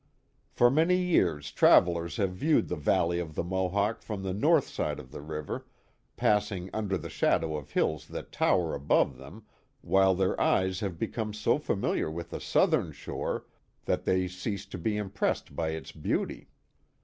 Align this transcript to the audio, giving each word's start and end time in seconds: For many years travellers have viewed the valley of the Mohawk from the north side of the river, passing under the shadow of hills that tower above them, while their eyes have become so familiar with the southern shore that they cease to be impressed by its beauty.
For 0.49 0.71
many 0.71 0.97
years 0.97 1.51
travellers 1.51 2.17
have 2.17 2.31
viewed 2.31 2.69
the 2.69 2.75
valley 2.75 3.19
of 3.19 3.35
the 3.35 3.43
Mohawk 3.43 4.01
from 4.01 4.23
the 4.23 4.33
north 4.33 4.67
side 4.67 4.97
of 4.99 5.11
the 5.11 5.21
river, 5.21 5.67
passing 6.17 6.71
under 6.73 6.97
the 6.97 7.07
shadow 7.07 7.55
of 7.55 7.69
hills 7.69 8.07
that 8.07 8.31
tower 8.31 8.73
above 8.73 9.19
them, 9.19 9.45
while 9.81 10.15
their 10.15 10.41
eyes 10.41 10.79
have 10.79 10.97
become 10.97 11.35
so 11.35 11.59
familiar 11.59 12.09
with 12.09 12.31
the 12.31 12.41
southern 12.41 12.91
shore 12.93 13.45
that 13.85 14.05
they 14.05 14.27
cease 14.27 14.65
to 14.65 14.79
be 14.79 14.97
impressed 14.97 15.55
by 15.55 15.69
its 15.69 15.91
beauty. 15.91 16.49